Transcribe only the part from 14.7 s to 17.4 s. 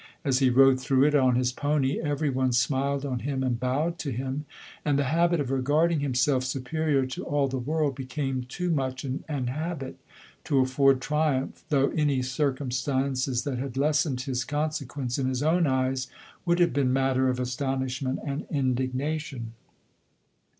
quence in his own eyes would have been matter of